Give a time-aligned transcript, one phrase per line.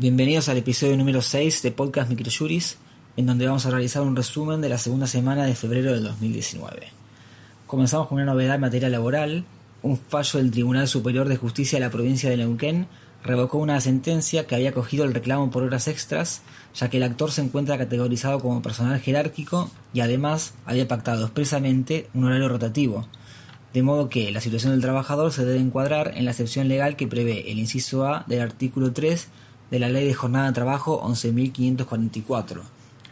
[0.00, 2.78] Bienvenidos al episodio número 6 de Podcast Microjuris,
[3.18, 6.88] en donde vamos a realizar un resumen de la segunda semana de febrero del 2019.
[7.66, 9.44] Comenzamos con una novedad en materia laboral.
[9.82, 12.86] Un fallo del Tribunal Superior de Justicia de la provincia de Neuquén
[13.22, 16.40] revocó una sentencia que había cogido el reclamo por horas extras,
[16.74, 22.08] ya que el actor se encuentra categorizado como personal jerárquico y además había pactado expresamente
[22.14, 23.06] un horario rotativo,
[23.74, 27.06] de modo que la situación del trabajador se debe encuadrar en la excepción legal que
[27.06, 29.28] prevé el inciso A del artículo 3
[29.70, 32.62] de la Ley de Jornada de Trabajo 11.544,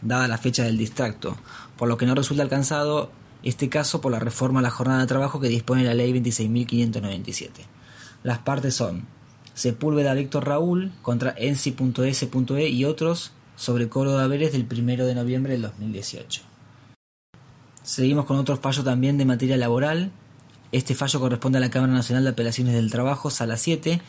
[0.01, 1.37] dada la fecha del distracto,
[1.77, 3.11] por lo que no resulta alcanzado
[3.43, 7.49] este caso por la reforma a la jornada de trabajo que dispone la Ley 26.597.
[8.23, 9.07] Las partes son
[9.53, 15.53] Sepúlveda Víctor Raúl contra Ensi.s.e y otros sobre cobro de haberes del 1 de noviembre
[15.53, 16.41] del 2018.
[17.83, 20.11] Seguimos con otro fallo también de materia laboral.
[20.71, 24.01] Este fallo corresponde a la Cámara Nacional de Apelaciones del Trabajo, Sala 7,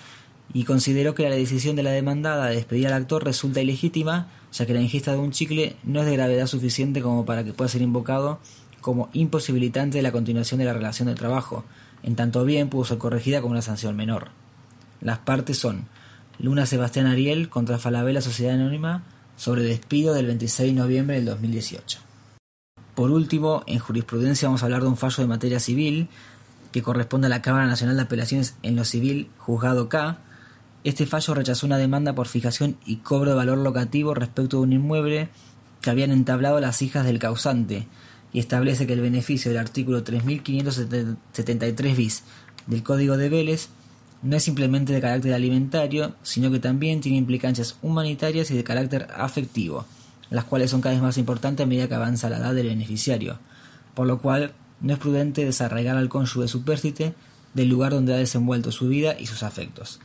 [0.52, 4.66] y consideró que la decisión de la demandada de despedir al actor resulta ilegítima, ya
[4.66, 7.68] que la ingesta de un chicle no es de gravedad suficiente como para que pueda
[7.68, 8.40] ser invocado
[8.80, 11.64] como imposibilitante de la continuación de la relación de trabajo,
[12.02, 14.28] en tanto bien pudo ser corregida como una sanción menor.
[15.00, 15.86] Las partes son
[16.38, 19.04] Luna Sebastián Ariel contra Falabella Sociedad Anónima
[19.36, 21.98] sobre despido del 26 de noviembre del 2018.
[22.94, 26.08] Por último, en jurisprudencia vamos a hablar de un fallo de materia civil
[26.72, 30.18] que corresponde a la Cámara Nacional de Apelaciones en lo Civil, Juzgado K,
[30.82, 34.72] este fallo rechazó una demanda por fijación y cobro de valor locativo respecto de un
[34.72, 35.28] inmueble
[35.80, 37.86] que habían entablado las hijas del causante
[38.32, 42.22] y establece que el beneficio del artículo 3573 bis
[42.66, 43.68] del Código de Vélez
[44.22, 49.08] no es simplemente de carácter alimentario, sino que también tiene implicancias humanitarias y de carácter
[49.14, 49.86] afectivo,
[50.28, 53.38] las cuales son cada vez más importantes a medida que avanza la edad del beneficiario,
[53.94, 57.14] por lo cual no es prudente desarraigar al cónyuge supérstite
[57.54, 60.00] del lugar donde ha desenvuelto su vida y sus afectos.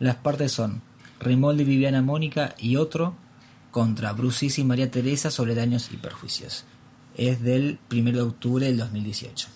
[0.00, 0.82] Las partes son
[1.20, 3.14] Rimoldi, Viviana Mónica y otro
[3.70, 6.64] contra Brusis y María Teresa sobre daños y perjuicios.
[7.16, 9.48] Es del 1 de octubre del 2018.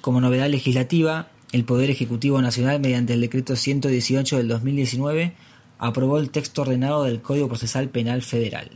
[0.00, 5.34] Como novedad legislativa, el Poder Ejecutivo Nacional, mediante el Decreto 118 del 2019,
[5.78, 8.70] aprobó el texto ordenado del Código Procesal Penal Federal.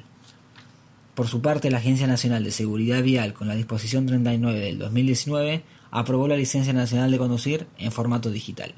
[1.15, 5.63] Por su parte, la Agencia Nacional de Seguridad Vial, con la disposición 39 del 2019,
[5.91, 8.75] aprobó la licencia nacional de conducir en formato digital.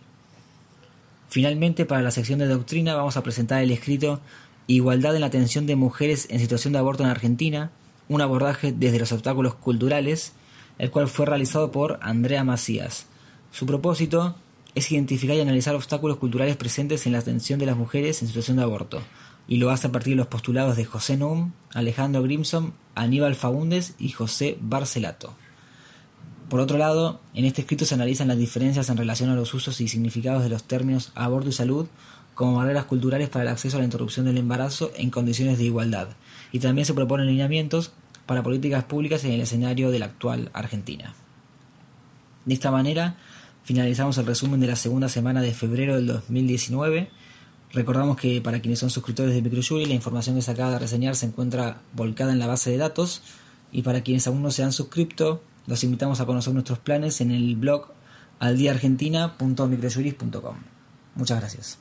[1.34, 4.20] Finalmente, para la sección de doctrina vamos a presentar el escrito
[4.68, 7.72] Igualdad en la atención de mujeres en situación de aborto en Argentina,
[8.08, 10.34] un abordaje desde los obstáculos culturales,
[10.78, 13.06] el cual fue realizado por Andrea Macías.
[13.50, 14.36] Su propósito
[14.76, 18.58] es identificar y analizar obstáculos culturales presentes en la atención de las mujeres en situación
[18.58, 19.02] de aborto,
[19.48, 23.96] y lo hace a partir de los postulados de José Noum, Alejandro Grimson, Aníbal Faúndes
[23.98, 25.34] y José Barcelato.
[26.54, 29.80] Por otro lado, en este escrito se analizan las diferencias en relación a los usos
[29.80, 31.88] y significados de los términos aborto y salud
[32.36, 36.10] como barreras culturales para el acceso a la interrupción del embarazo en condiciones de igualdad,
[36.52, 37.90] y también se proponen lineamientos
[38.24, 41.16] para políticas públicas en el escenario de la actual Argentina.
[42.44, 43.16] De esta manera,
[43.64, 47.10] finalizamos el resumen de la segunda semana de febrero del 2019.
[47.72, 51.16] Recordamos que para quienes son suscriptores de Microjury, la información que se acaba de reseñar
[51.16, 53.22] se encuentra volcada en la base de datos,
[53.72, 57.30] y para quienes aún no se han suscrito, los invitamos a conocer nuestros planes en
[57.30, 57.92] el blog
[58.38, 60.56] aldiaargentina.microjuris.com.
[61.14, 61.78] Muchas gracias.